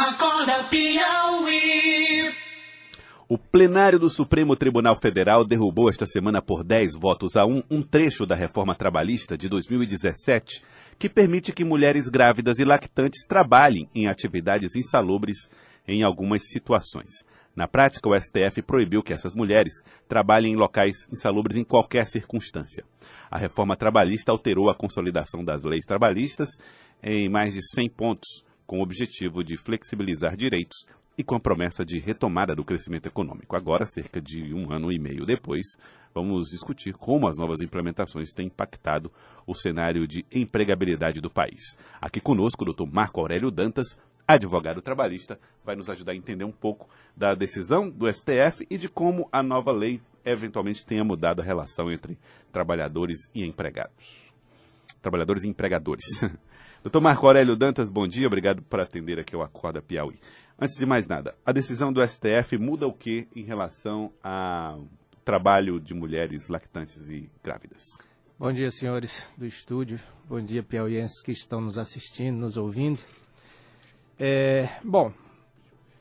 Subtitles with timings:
[0.00, 2.32] Acorda Piauí.
[3.28, 7.82] O plenário do Supremo Tribunal Federal derrubou esta semana por 10 votos a 1 um
[7.82, 10.62] trecho da reforma trabalhista de 2017
[10.98, 15.50] que permite que mulheres grávidas e lactantes trabalhem em atividades insalubres
[15.86, 17.22] em algumas situações.
[17.54, 19.74] Na prática, o STF proibiu que essas mulheres
[20.08, 22.86] trabalhem em locais insalubres em qualquer circunstância.
[23.30, 26.48] A reforma trabalhista alterou a consolidação das leis trabalhistas
[27.02, 30.86] em mais de 100 pontos, com o objetivo de flexibilizar direitos
[31.18, 33.56] e com a promessa de retomada do crescimento econômico.
[33.56, 35.66] Agora, cerca de um ano e meio depois,
[36.14, 39.10] vamos discutir como as novas implementações têm impactado
[39.44, 41.76] o cenário de empregabilidade do país.
[42.00, 46.52] Aqui conosco, o doutor Marco Aurélio Dantas, advogado trabalhista, vai nos ajudar a entender um
[46.52, 51.44] pouco da decisão do STF e de como a nova lei eventualmente tenha mudado a
[51.44, 52.16] relação entre
[52.52, 54.32] trabalhadores e empregados.
[55.02, 56.06] Trabalhadores e empregadores.
[56.82, 60.18] Doutor Marco Aurélio Dantas, bom dia, obrigado por atender aqui ao Acorda Piauí.
[60.58, 64.88] Antes de mais nada, a decisão do STF muda o que em relação ao
[65.22, 67.82] trabalho de mulheres lactantes e grávidas?
[68.38, 70.00] Bom dia, senhores do estúdio.
[70.26, 73.00] Bom dia, piauienses que estão nos assistindo, nos ouvindo.
[74.18, 75.12] É, bom,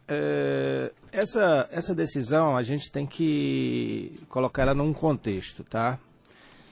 [0.07, 5.99] é, essa, essa decisão a gente tem que colocar ela num contexto, tá?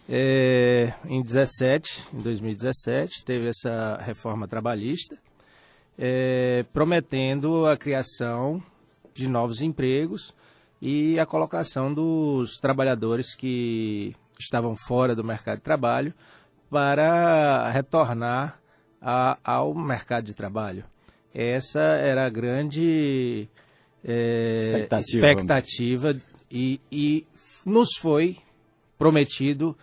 [0.09, 5.17] É, em 17, em 2017, teve essa reforma trabalhista
[5.97, 8.61] é, prometendo a criação
[9.13, 10.33] de novos empregos
[10.81, 16.13] e a colocação dos trabalhadores que estavam fora do mercado de trabalho
[16.69, 18.61] para retornar
[19.01, 20.85] a, ao mercado de trabalho.
[21.33, 23.49] Essa era a grande
[24.03, 27.25] é, expectativa, expectativa e, e
[27.65, 28.37] nos foi
[28.97, 29.75] prometido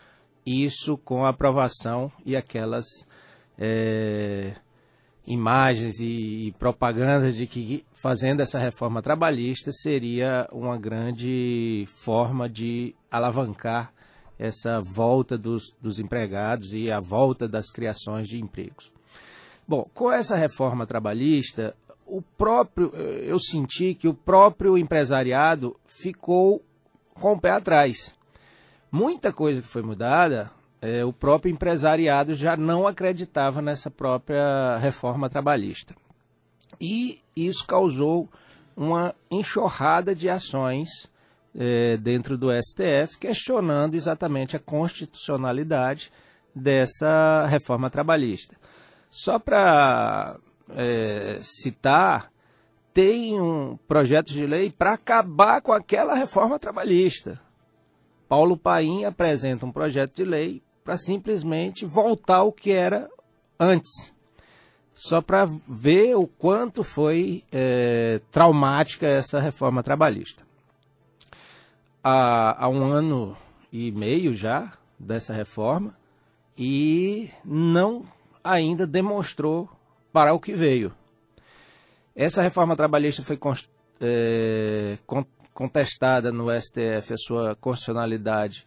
[0.47, 2.87] isso com a aprovação e aquelas
[3.59, 4.55] é,
[5.27, 12.95] imagens e, e propagandas de que fazendo essa reforma trabalhista seria uma grande forma de
[13.11, 13.93] alavancar
[14.39, 18.93] essa volta dos, dos empregados e a volta das criações de empregos.
[19.67, 21.75] Bom, com essa reforma trabalhista,
[22.07, 26.63] o próprio, eu senti que o próprio empresariado ficou
[27.15, 28.15] com o pé atrás.
[28.97, 35.29] Muita coisa que foi mudada é, o próprio empresariado já não acreditava nessa própria reforma
[35.29, 35.97] trabalhista.
[36.81, 38.29] E isso causou
[38.77, 41.11] uma enxurrada de ações
[41.57, 46.13] é, dentro do STF, questionando exatamente a constitucionalidade
[46.55, 48.55] dessa reforma trabalhista.
[49.11, 50.37] Só para
[50.71, 52.31] é, citar,
[52.93, 57.43] tem um projeto de lei para acabar com aquela reforma trabalhista.
[58.29, 63.09] Paulo Paim apresenta um projeto de lei para simplesmente voltar ao que era
[63.59, 64.13] antes.
[64.93, 70.45] Só para ver o quanto foi é, traumática essa reforma trabalhista.
[72.03, 73.37] Há, há um ano
[73.73, 75.97] e meio já dessa reforma
[76.57, 78.05] e não
[78.43, 79.69] ainda demonstrou
[80.13, 80.93] para o que veio.
[82.15, 83.39] Essa reforma trabalhista foi
[84.01, 84.99] é,
[85.55, 88.67] contestada no STF, a sua constitucionalidade,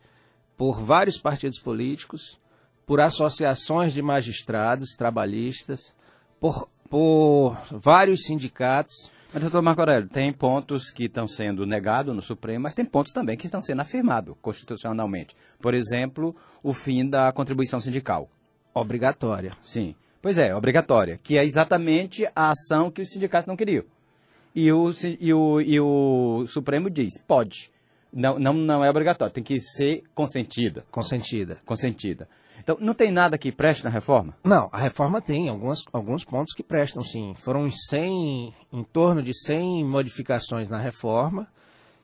[0.56, 2.40] por vários partidos políticos,
[2.86, 5.94] por associações de magistrados trabalhistas,
[6.40, 9.12] por, por vários sindicatos.
[9.34, 13.12] Mas, doutor Marco Aurélio, tem pontos que estão sendo negados no Supremo, mas tem pontos
[13.12, 15.36] também que estão sendo afirmados constitucionalmente.
[15.60, 16.34] Por exemplo,
[16.64, 18.30] o fim da contribuição sindical.
[18.74, 19.52] Obrigatória.
[19.62, 19.94] Sim.
[20.22, 23.84] Pois é, obrigatória, que é exatamente a ação que os sindicatos não queriam.
[24.60, 27.72] E o, e o, e o Supremo diz, pode.
[28.12, 30.84] Não, não, não é obrigatório, tem que ser consentida.
[30.90, 31.60] Consentida.
[31.64, 32.28] Consentida.
[32.58, 34.36] Então, não tem nada que preste na reforma?
[34.44, 37.36] Não, a reforma tem alguns, alguns pontos que prestam, sim.
[37.36, 41.48] Foram 100, em torno de 100 modificações na reforma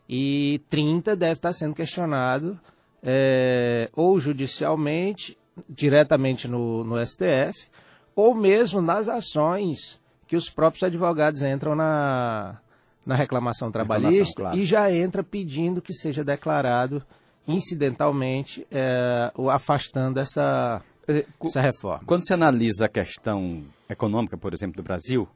[0.08, 2.60] e 30 deve estar sendo questionado
[3.02, 5.36] é, ou judicialmente,
[5.68, 7.68] diretamente no, no STF,
[8.16, 10.00] ou mesmo nas ações
[10.34, 12.60] que os próprios advogados entram na,
[13.06, 14.58] na reclamação trabalhista claro.
[14.58, 17.04] e já entra pedindo que seja declarado
[17.48, 22.02] incidentalmente é, o afastando essa, é, essa reforma.
[22.08, 25.30] Quando se analisa a questão econômica, por exemplo, do Brasil,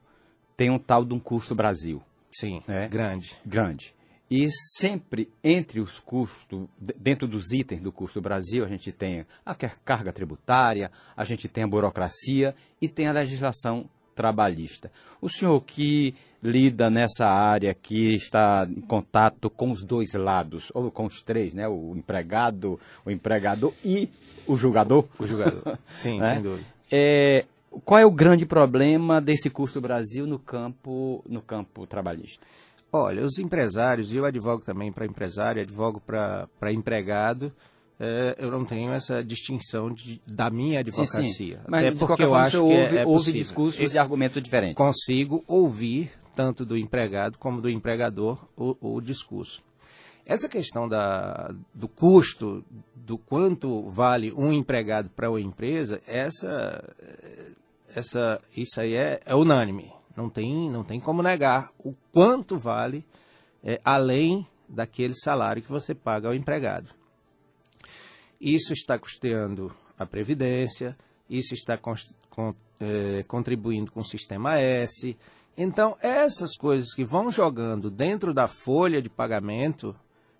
[0.55, 2.01] tem um tal de um custo Brasil.
[2.31, 2.87] Sim, né?
[2.87, 3.35] grande.
[3.45, 3.93] Grande.
[4.31, 4.49] E
[4.79, 10.11] sempre entre os custos, dentro dos itens do custo Brasil, a gente tem a carga
[10.11, 13.87] tributária, a gente tem a burocracia e tem a legislação
[14.17, 14.91] trabalhista.
[15.21, 20.91] O senhor que lida nessa área, que está em contato com os dois lados, ou
[20.91, 21.67] com os três, né?
[21.67, 24.09] O empregado, o empregador e
[24.47, 25.05] o julgador.
[25.19, 26.33] O julgador, sim, né?
[26.33, 26.67] sem dúvida.
[26.91, 27.45] É,
[27.85, 32.45] qual é o grande problema desse custo Brasil no campo, no campo trabalhista?
[32.91, 37.51] Olha, os empresários, e eu advogo também para empresário, advogo para empregado,
[37.99, 41.21] é, eu não tenho essa distinção de, da minha advocacia.
[41.23, 41.57] Sim, sim.
[41.67, 44.75] Mas é porque eu acho que é, é ouve discursos e argumentos diferentes.
[44.75, 49.63] Consigo ouvir, tanto do empregado como do empregador, o, o discurso.
[50.27, 52.63] Essa questão da, do custo,
[52.93, 56.83] do quanto vale um empregado para uma empresa, essa,
[57.95, 59.91] essa, isso aí é, é, unânime.
[60.15, 63.05] Não tem, não tem como negar o quanto vale
[63.63, 66.89] é, além daquele salário que você paga ao empregado.
[68.39, 70.95] Isso está custeando a Previdência,
[71.29, 71.95] isso está con,
[72.29, 75.17] con, é, contribuindo com o Sistema S.
[75.57, 79.95] Então, essas coisas que vão jogando dentro da folha de pagamento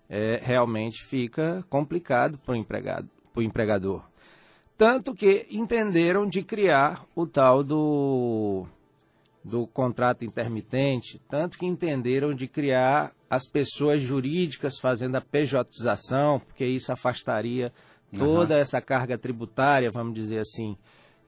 [0.08, 4.02] é, realmente fica complicado para o empregador.
[4.76, 8.64] Tanto que entenderam de criar o tal do,
[9.42, 16.64] do contrato intermitente, tanto que entenderam de criar as pessoas jurídicas fazendo a pejotização, porque
[16.64, 17.72] isso afastaria
[18.16, 18.60] toda uhum.
[18.60, 20.76] essa carga tributária, vamos dizer assim.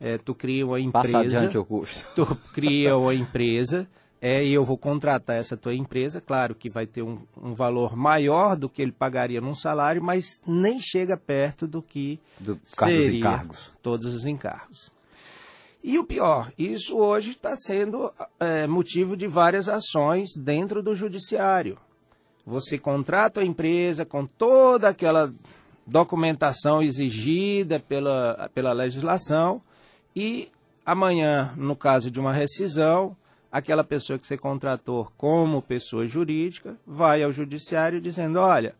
[0.00, 1.12] É, tu cria uma empresa.
[1.12, 2.06] Passa adiante o custo.
[2.14, 3.86] Tu cria uma empresa
[4.20, 7.96] é, e eu vou contratar essa tua empresa, claro que vai ter um, um, valor
[7.96, 13.18] maior do que ele pagaria num salário, mas nem chega perto do que do seria
[13.18, 13.72] encargos.
[13.82, 14.92] todos os encargos.
[15.82, 21.78] E o pior, isso hoje está sendo é, motivo de várias ações dentro do judiciário.
[22.50, 25.32] Você contrata a empresa com toda aquela
[25.86, 29.62] documentação exigida pela, pela legislação
[30.16, 30.50] e
[30.84, 33.16] amanhã, no caso de uma rescisão,
[33.52, 38.74] aquela pessoa que você contratou como pessoa jurídica vai ao judiciário dizendo: olha,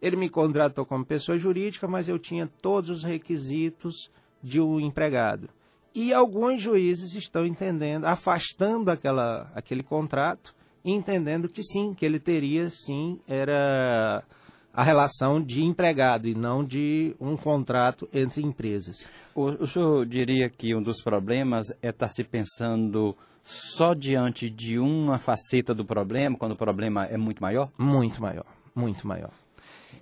[0.00, 4.10] ele me contratou como pessoa jurídica, mas eu tinha todos os requisitos
[4.42, 5.50] de um empregado.
[5.94, 12.68] E alguns juízes estão entendendo, afastando aquela, aquele contrato, entendendo que sim, que ele teria
[12.70, 14.24] sim, era
[14.72, 19.08] a relação de empregado e não de um contrato entre empresas.
[19.34, 24.78] O, o senhor diria que um dos problemas é estar se pensando só diante de
[24.78, 27.70] uma faceta do problema, quando o problema é muito maior?
[27.76, 29.30] Muito maior, muito maior.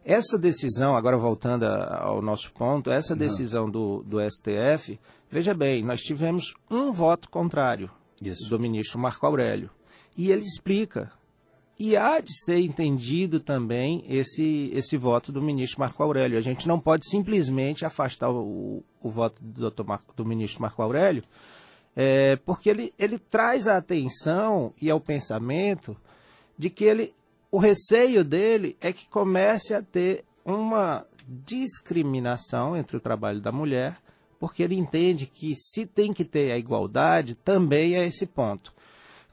[0.04, 4.98] Essa decisão, agora voltando ao nosso ponto, essa decisão do, do STF,
[5.31, 7.90] veja bem, nós tivemos um voto contrário
[8.22, 8.48] Isso.
[8.48, 9.70] do ministro Marco Aurélio.
[10.19, 11.12] E ele explica.
[11.79, 16.37] E há de ser entendido também esse, esse voto do ministro Marco Aurélio.
[16.37, 21.23] A gente não pode simplesmente afastar o, o voto do, Marco, do ministro Marco Aurélio,
[21.94, 25.97] é, porque ele, ele traz a atenção e ao pensamento
[26.59, 27.15] de que ele,
[27.49, 33.99] o receio dele é que comece a ter uma discriminação entre o trabalho da mulher,
[34.41, 38.73] porque ele entende que se tem que ter a igualdade, também é esse ponto.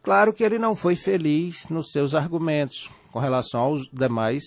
[0.05, 4.43] Claro que ele não foi feliz nos seus argumentos com relação aos demais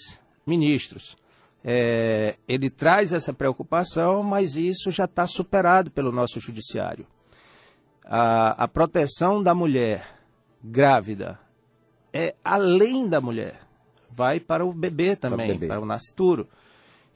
[0.46, 1.16] ministros.
[1.62, 7.05] É, ele traz essa preocupação, mas isso já está superado pelo nosso judiciário
[8.08, 10.19] a, a proteção da mulher
[10.64, 11.38] grávida
[12.11, 13.61] é além da mulher,
[14.11, 15.69] vai para o bebê também, para o, bebê.
[15.69, 16.49] para o nascituro.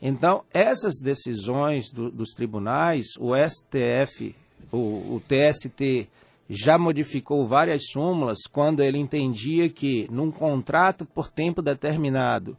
[0.01, 4.37] Então, essas decisões do, dos tribunais, o STF,
[4.71, 6.09] o, o TST,
[6.55, 12.59] já modificou várias súmulas quando ele entendia que num contrato por tempo determinado,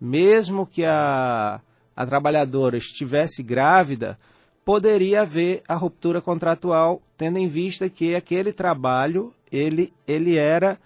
[0.00, 1.60] mesmo que a,
[1.94, 4.18] a trabalhadora estivesse grávida,
[4.64, 10.78] poderia haver a ruptura contratual, tendo em vista que aquele trabalho ele, ele era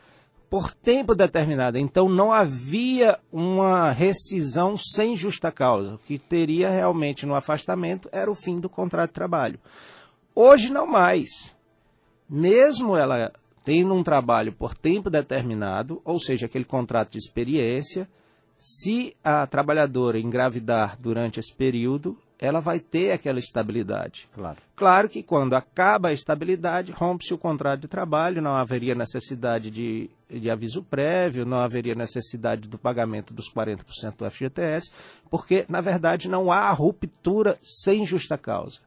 [0.51, 1.79] por tempo determinado.
[1.79, 5.95] Então não havia uma rescisão sem justa causa.
[5.95, 9.61] O que teria realmente no afastamento era o fim do contrato de trabalho.
[10.35, 11.29] Hoje não mais.
[12.31, 13.33] Mesmo ela
[13.65, 18.09] tendo um trabalho por tempo determinado, ou seja, aquele contrato de experiência,
[18.57, 24.29] se a trabalhadora engravidar durante esse período, ela vai ter aquela estabilidade.
[24.33, 24.59] Claro.
[24.75, 30.09] Claro que quando acaba a estabilidade, rompe-se o contrato de trabalho, não haveria necessidade de,
[30.29, 34.91] de aviso prévio, não haveria necessidade do pagamento dos 40% do FGTS,
[35.29, 38.79] porque, na verdade, não há ruptura sem justa causa.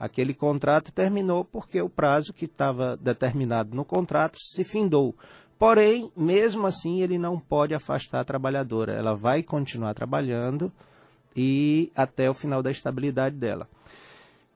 [0.00, 5.14] Aquele contrato terminou porque o prazo que estava determinado no contrato se findou.
[5.58, 8.94] Porém, mesmo assim, ele não pode afastar a trabalhadora.
[8.94, 10.72] Ela vai continuar trabalhando
[11.36, 13.68] e até o final da estabilidade dela.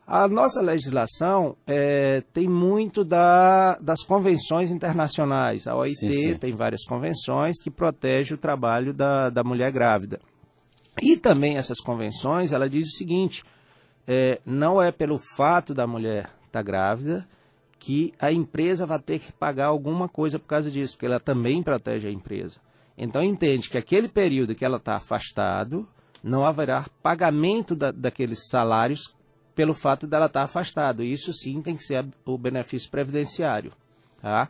[0.07, 5.67] A nossa legislação é, tem muito da, das convenções internacionais.
[5.67, 6.35] A OIT sim, sim.
[6.37, 10.21] tem várias convenções que protegem o trabalho da, da mulher grávida.
[11.03, 13.43] E também essas convenções, ela diz o seguinte,
[14.07, 17.27] é, não é pelo fato da mulher estar tá grávida
[17.79, 21.63] que a empresa vai ter que pagar alguma coisa por causa disso, porque ela também
[21.63, 22.59] protege a empresa.
[22.97, 25.87] Então entende que aquele período que ela está afastado,
[26.23, 29.15] não haverá pagamento da, daqueles salários
[29.55, 31.03] pelo fato dela estar tá afastado.
[31.03, 33.73] Isso sim tem que ser o benefício previdenciário,
[34.19, 34.49] tá?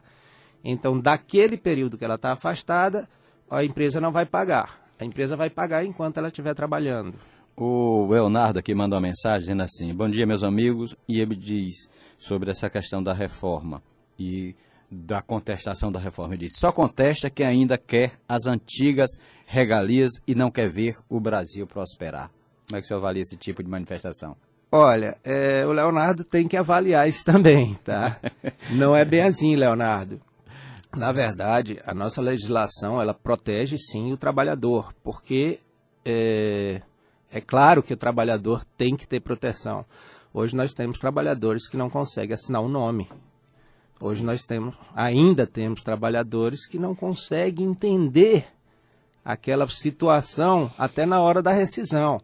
[0.63, 3.09] Então, daquele período que ela está afastada,
[3.51, 4.81] a empresa não vai pagar.
[4.99, 7.19] A empresa vai pagar enquanto ela estiver trabalhando.
[7.57, 10.97] O Leonardo aqui mandou uma mensagem dizendo assim: Bom dia, meus amigos.
[11.09, 13.81] E ele diz sobre essa questão da reforma
[14.19, 14.57] e
[14.91, 16.35] da contestação da reforma.
[16.35, 19.11] Ele diz: Só contesta quem ainda quer as antigas
[19.47, 22.29] regalias e não quer ver o Brasil prosperar.
[22.67, 24.37] Como é que o senhor avalia esse tipo de manifestação?
[24.73, 28.19] Olha, é, o Leonardo tem que avaliar isso também, tá?
[28.73, 30.21] não é bem assim, Leonardo.
[30.97, 35.61] Na verdade, a nossa legislação ela protege sim o trabalhador, porque
[36.05, 36.81] é,
[37.35, 39.85] é claro que o trabalhador tem que ter proteção.
[40.33, 43.11] Hoje nós temos trabalhadores que não conseguem assinar o um nome.
[44.01, 48.47] Hoje nós temos, ainda temos trabalhadores que não conseguem entender
[49.25, 52.21] aquela situação até na hora da rescisão.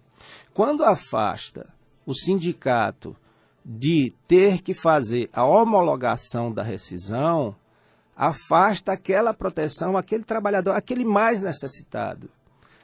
[0.55, 1.69] Quando afasta
[2.07, 3.17] o sindicato
[3.65, 7.57] de ter que fazer a homologação da rescisão,
[8.15, 12.31] afasta aquela proteção, aquele trabalhador, aquele mais necessitado.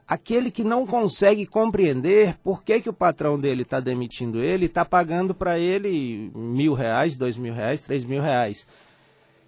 [0.08, 4.84] Aquele que não consegue compreender por que, que o patrão dele está demitindo ele está
[4.84, 8.66] pagando para ele mil reais, dois mil reais, três mil reais.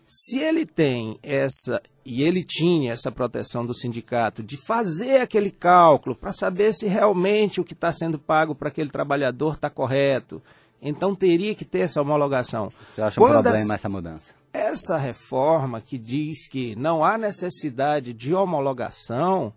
[0.04, 6.16] Se ele tem essa, e ele tinha essa proteção do sindicato, de fazer aquele cálculo
[6.16, 10.42] para saber se realmente o que está sendo pago para aquele trabalhador está correto,
[10.80, 12.72] então teria que ter essa homologação.
[12.94, 14.34] Você acha Quando um problema essa mudança?
[14.50, 19.52] Essa reforma que diz que não há necessidade de homologação,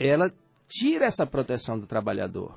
[0.00, 0.32] ela
[0.66, 2.54] tira essa proteção do trabalhador.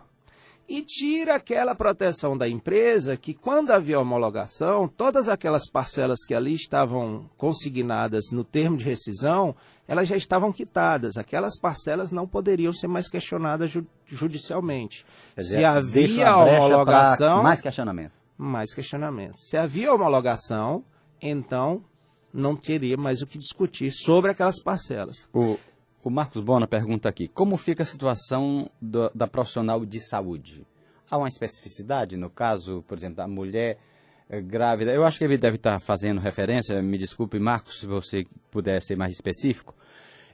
[0.68, 6.54] E tira aquela proteção da empresa que, quando havia homologação, todas aquelas parcelas que ali
[6.54, 9.54] estavam consignadas no termo de rescisão,
[9.86, 11.18] elas já estavam quitadas.
[11.18, 15.06] Aquelas parcelas não poderiam ser mais questionadas ju judicialmente.
[15.38, 17.44] Dizer, Se havia homologação.
[17.44, 18.14] Mais questionamento.
[18.38, 19.38] Mais questionamento.
[19.38, 20.86] Se havia homologação,
[21.22, 21.84] então
[22.34, 25.28] não teria mais o que discutir sobre aquelas parcelas.
[25.34, 25.58] O,
[26.04, 30.66] o Marcos Bona pergunta aqui: como fica a situação do, da profissional de saúde?
[31.10, 33.78] Há uma especificidade no caso, por exemplo, da mulher
[34.30, 34.92] eh, grávida?
[34.92, 38.96] Eu acho que ele deve estar fazendo referência, me desculpe, Marcos, se você puder ser
[38.96, 39.76] mais específico,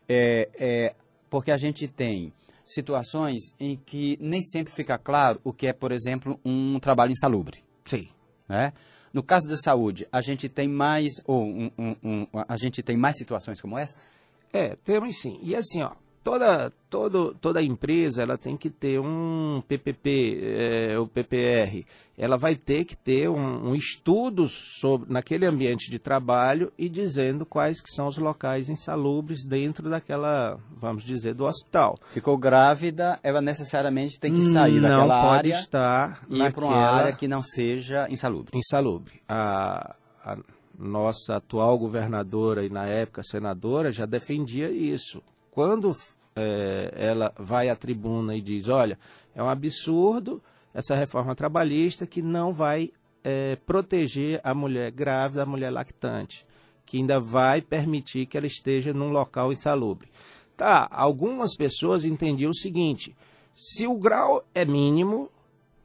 [0.07, 0.95] é, é,
[1.29, 2.33] porque a gente tem
[2.63, 7.63] situações em que nem sempre fica claro o que é, por exemplo, um trabalho insalubre.
[7.83, 8.07] Sim.
[8.47, 8.71] Né?
[9.11, 12.95] No caso da saúde, a gente tem mais ou um, um, um, a gente tem
[12.95, 14.18] mais situações como essas?
[14.53, 15.39] É, temos sim.
[15.41, 15.91] E assim, ó,
[16.23, 21.85] toda, todo, toda empresa ela tem que ter um PPP, é, o PPR.
[22.17, 27.45] Ela vai ter que ter um, um, estudo sobre, naquele ambiente de trabalho e dizendo
[27.45, 31.95] quais que são os locais insalubres dentro daquela, vamos dizer, do hospital.
[32.11, 36.77] Ficou grávida, ela necessariamente tem que sair não daquela área estar e ir para uma
[36.77, 38.51] área que não seja insalubre.
[38.53, 39.21] Insalubre.
[39.27, 40.37] A, a
[40.79, 45.21] nossa atual governadora e na época senadora já defendia isso.
[45.51, 45.95] Quando
[46.35, 48.97] é, ela vai à tribuna e diz, olha,
[49.35, 50.41] é um absurdo
[50.73, 52.91] essa reforma trabalhista que não vai
[53.23, 56.45] é, proteger a mulher grávida, a mulher lactante,
[56.85, 60.09] que ainda vai permitir que ela esteja num local insalubre.
[60.55, 63.15] Tá, algumas pessoas entendiam o seguinte:
[63.53, 65.29] se o grau é mínimo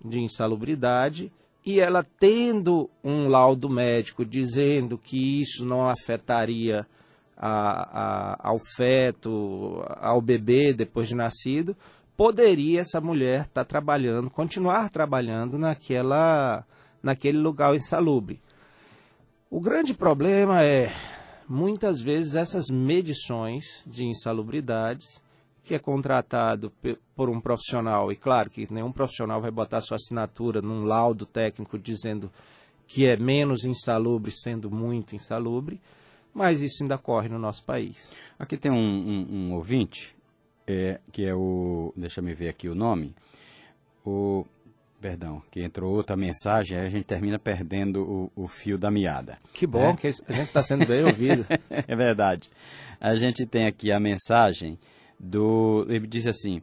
[0.04, 1.32] de insalubridade,
[1.64, 6.86] e ela tendo um laudo médico dizendo que isso não afetaria
[7.36, 11.76] a, a, ao feto, ao bebê depois de nascido,
[12.16, 16.64] poderia essa mulher estar tá trabalhando, continuar trabalhando naquela,
[17.02, 18.40] naquele lugar insalubre.
[19.50, 20.92] O grande problema é,
[21.48, 25.22] muitas vezes, essas medições de insalubridades
[25.64, 26.70] que é contratado
[27.16, 31.78] por um profissional, e claro que nenhum profissional vai botar sua assinatura num laudo técnico
[31.78, 32.30] dizendo
[32.86, 35.80] que é menos insalubre, sendo muito insalubre,
[36.34, 38.12] mas isso ainda corre no nosso país.
[38.38, 40.14] Aqui tem um, um, um ouvinte,
[40.66, 41.92] é, que é o.
[41.96, 43.14] Deixa eu ver aqui o nome.
[44.04, 44.44] O.
[45.00, 49.38] Perdão, que entrou outra mensagem, aí a gente termina perdendo o, o fio da meada.
[49.52, 49.96] Que bom né?
[49.96, 51.44] que a gente está sendo bem ouvido.
[51.68, 52.50] é verdade.
[52.98, 54.78] A gente tem aqui a mensagem
[55.24, 56.62] do, ele diz assim,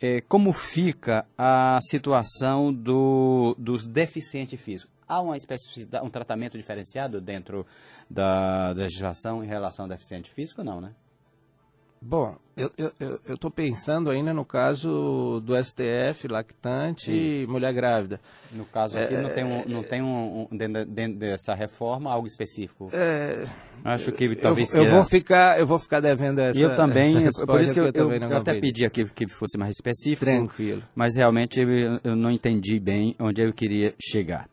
[0.00, 4.90] é, como fica a situação do, dos deficientes físicos?
[5.06, 7.66] Há uma especificidade, um tratamento diferenciado dentro
[8.08, 10.94] da, da legislação em relação ao deficiente físico, não, né?
[12.02, 17.42] Bom, eu estou pensando ainda no caso do STF, lactante Sim.
[17.42, 18.18] e mulher grávida.
[18.50, 22.10] No caso aqui é, não tem, um, não tem um, um dentro, dentro, dessa reforma
[22.10, 22.88] algo específico.
[22.92, 23.46] É,
[23.84, 26.58] Acho que talvez eu, eu vou ficar eu vou ficar devendo essa.
[26.58, 30.24] Eu também, por isso que eu, eu, eu até pedi aqui que fosse mais específico.
[30.24, 30.82] Tranquilo.
[30.94, 31.60] Mas realmente
[32.02, 34.48] eu não entendi bem onde eu queria chegar.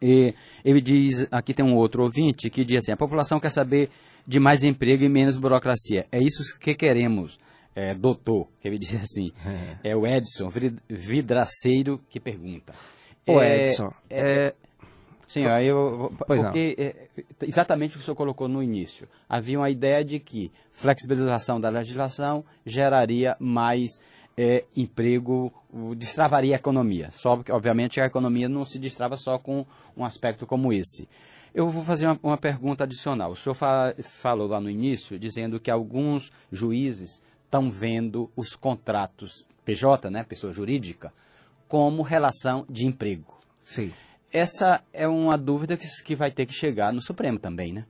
[0.00, 0.34] E
[0.64, 3.90] ele diz, aqui tem um outro ouvinte que diz assim: a população quer saber
[4.28, 6.06] de mais emprego e menos burocracia.
[6.12, 7.40] É isso que queremos,
[7.74, 9.30] é, doutor, que ele diz assim.
[9.82, 10.52] É, é o Edson
[10.86, 12.74] Vidraceiro que pergunta.
[13.26, 14.54] Ô, é, Edson, é,
[15.26, 17.08] Sim, aí eu, porque é,
[17.42, 19.08] exatamente o que o senhor colocou no início.
[19.26, 24.00] Havia uma ideia de que flexibilização da legislação geraria mais
[24.36, 25.52] é, emprego,
[25.96, 27.10] destravaria a economia.
[27.12, 29.66] Só que, obviamente, a economia não se destrava só com
[29.96, 31.08] um aspecto como esse.
[31.54, 33.32] Eu vou fazer uma, uma pergunta adicional.
[33.32, 39.46] O senhor fa falou lá no início, dizendo que alguns juízes estão vendo os contratos
[39.64, 41.12] PJ, né, pessoa jurídica,
[41.66, 43.38] como relação de emprego.
[43.62, 43.92] Sim.
[44.32, 47.86] Essa é uma dúvida que, que vai ter que chegar no Supremo também, né?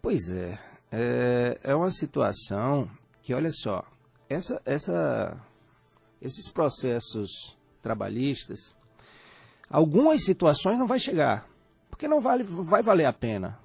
[0.00, 0.58] Pois é.
[0.90, 2.90] É, é uma situação
[3.22, 3.84] que, olha só,
[4.28, 5.38] essa, essa,
[6.20, 8.74] esses processos trabalhistas,
[9.68, 11.46] algumas situações não vai chegar
[11.98, 13.58] porque não vale, vai valer a pena.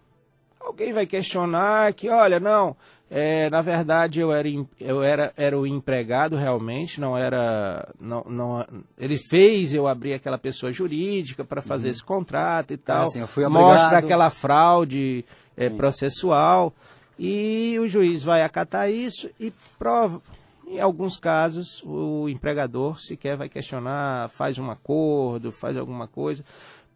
[0.59, 2.75] Alguém vai questionar que, olha, não,
[3.07, 4.47] é, na verdade eu era,
[4.79, 7.87] eu era, era o empregado realmente, não era.
[7.99, 8.65] Não, não,
[8.97, 11.91] ele fez eu abrir aquela pessoa jurídica para fazer uhum.
[11.91, 13.03] esse contrato e tal.
[13.03, 15.23] Assim, Mostra aquela fraude
[15.55, 16.73] é, processual.
[17.19, 20.19] E o juiz vai acatar isso e prova.
[20.65, 26.43] Em alguns casos, o empregador sequer vai questionar, faz um acordo, faz alguma coisa.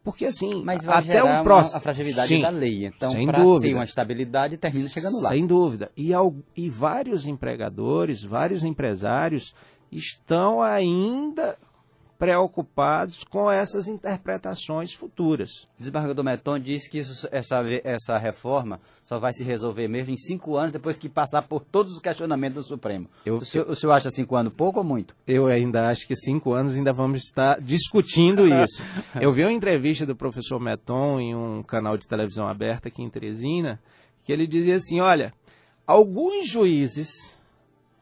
[0.08, 2.86] Porque assim, Mas vai até o próximo a fragilidade Sim, da lei.
[2.86, 5.28] Então, para ter uma estabilidade, termina chegando lá.
[5.28, 5.90] Sem dúvida.
[5.94, 9.54] E, ao, e vários empregadores, vários empresários
[9.92, 11.58] estão ainda
[12.18, 15.68] preocupados com essas interpretações futuras.
[15.76, 20.16] O desembargador Meton disse que isso, essa, essa reforma só vai se resolver mesmo em
[20.16, 23.08] cinco anos, depois que passar por todos os questionamentos do Supremo.
[23.24, 25.14] Eu, o, senhor, o senhor acha cinco anos pouco ou muito?
[25.26, 28.82] Eu ainda acho que cinco anos ainda vamos estar discutindo isso.
[29.20, 33.08] Eu vi uma entrevista do professor Meton em um canal de televisão aberta aqui em
[33.08, 33.80] Teresina,
[34.24, 35.32] que ele dizia assim, olha,
[35.86, 37.37] alguns juízes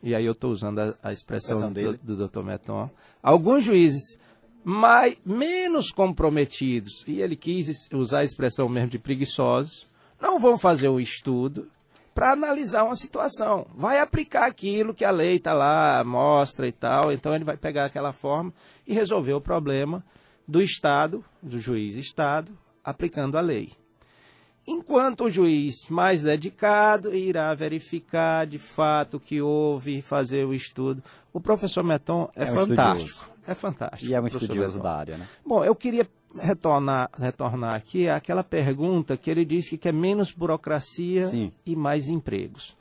[0.03, 2.43] e aí eu estou usando a, a expressão, do, do Dr.
[2.43, 2.91] Meton,
[3.23, 4.19] alguns juízes
[4.65, 9.87] mais, menos comprometidos, e ele quis usar a expressão mesmo de preguiçosos,
[10.21, 11.71] não vão fazer o estudo
[12.15, 13.67] para analisar uma situação.
[13.77, 17.85] Vai aplicar aquilo que a lei está lá, mostra e tal, então ele vai pegar
[17.85, 18.53] aquela forma
[18.87, 20.05] e resolver o problema
[20.49, 23.73] do Estado, do juiz Estado, aplicando a lei
[24.67, 30.53] enquanto o juiz mais dedicado irá verificar de fato o que houve e fazer o
[30.53, 31.03] estudo.
[31.33, 33.11] O professor Meton é, é fantástico.
[33.11, 33.37] Estudioso.
[33.47, 34.11] É fantástico.
[34.11, 35.29] E é um estudioso da área, né?
[35.45, 41.27] Bom, eu queria retornar, retornar aqui àquela pergunta que ele disse que quer menos burocracia
[41.27, 41.53] Sim.
[41.65, 42.77] e mais empregos.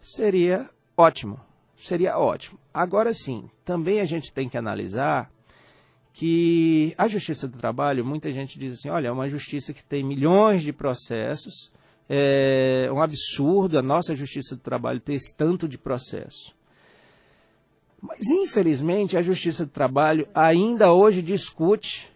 [0.00, 1.38] Seria ótimo.
[1.76, 2.58] Seria ótimo.
[2.74, 5.30] Agora sim, também a gente tem que analisar
[6.12, 10.02] que a Justiça do Trabalho, muita gente diz assim, olha, é uma justiça que tem
[10.02, 11.72] milhões de processos,
[12.08, 16.56] é um absurdo a nossa Justiça do Trabalho ter esse tanto de processo.
[18.00, 22.10] Mas, infelizmente, a Justiça do Trabalho ainda hoje discute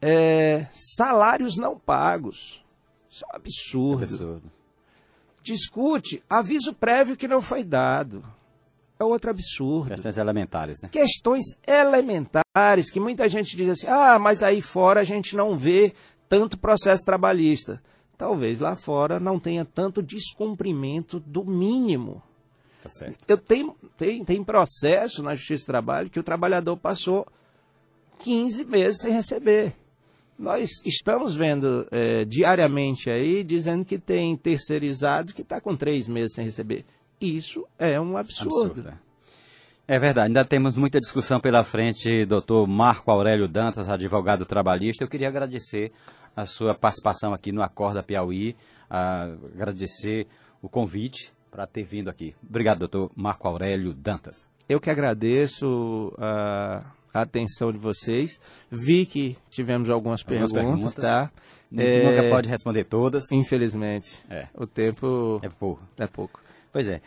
[0.00, 2.62] é, salários não pagos.
[3.10, 4.02] Isso é um absurdo.
[4.02, 4.52] É absurdo.
[5.42, 8.22] Discute aviso prévio que não foi dado
[8.98, 9.90] é outro absurdo.
[9.90, 10.88] Questões elementares, né?
[10.90, 15.92] Questões elementares que muita gente diz assim: ah, mas aí fora a gente não vê
[16.28, 17.80] tanto processo trabalhista.
[18.16, 22.20] Talvez lá fora não tenha tanto descumprimento do mínimo.
[22.82, 23.24] Tá certo.
[23.28, 27.26] Eu tenho, tem, tem processo na Justiça do Trabalho que o trabalhador passou
[28.18, 29.74] 15 meses sem receber.
[30.36, 36.34] Nós estamos vendo é, diariamente aí dizendo que tem terceirizado que está com três meses
[36.34, 36.84] sem receber.
[37.20, 38.80] Isso é um absurdo.
[38.80, 38.88] absurdo
[39.88, 39.96] é.
[39.96, 45.02] é verdade, ainda temos muita discussão pela frente, doutor Marco Aurélio Dantas, advogado trabalhista.
[45.02, 45.92] Eu queria agradecer
[46.36, 48.54] a sua participação aqui no Acorda Piauí,
[48.88, 50.28] agradecer
[50.62, 52.34] o convite para ter vindo aqui.
[52.48, 54.46] Obrigado, doutor Marco Aurélio Dantas.
[54.68, 58.40] Eu que agradeço a, a atenção de vocês.
[58.70, 61.30] Vi que tivemos algumas, algumas perguntas, perguntas, tá?
[61.72, 62.04] A gente é...
[62.04, 63.32] nunca pode responder todas.
[63.32, 64.24] Infelizmente.
[64.28, 64.46] É.
[64.54, 65.82] O tempo é pouco.
[65.98, 66.40] É pouco.
[66.72, 67.00] Pois é.